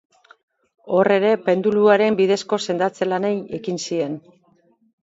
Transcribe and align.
Hor 0.99 1.09
ere 1.17 1.33
penduluaren 1.49 2.17
bidezko 2.23 2.61
sendatze-lanei 2.69 3.35
ekin 3.61 3.83
zien. 3.89 4.23